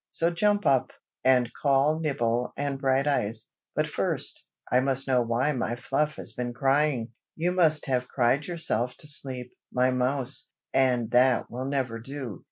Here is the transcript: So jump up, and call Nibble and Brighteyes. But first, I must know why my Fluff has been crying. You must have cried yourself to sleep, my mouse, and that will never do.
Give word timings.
So 0.09 0.31
jump 0.31 0.65
up, 0.65 0.89
and 1.23 1.51
call 1.53 1.99
Nibble 1.99 2.53
and 2.57 2.79
Brighteyes. 2.81 3.49
But 3.75 3.85
first, 3.85 4.43
I 4.71 4.79
must 4.79 5.07
know 5.07 5.21
why 5.21 5.51
my 5.51 5.75
Fluff 5.75 6.15
has 6.15 6.33
been 6.33 6.55
crying. 6.55 7.11
You 7.35 7.51
must 7.51 7.85
have 7.85 8.07
cried 8.07 8.47
yourself 8.47 8.97
to 8.97 9.05
sleep, 9.07 9.53
my 9.71 9.91
mouse, 9.91 10.49
and 10.73 11.11
that 11.11 11.51
will 11.51 11.65
never 11.65 11.99
do. 11.99 12.39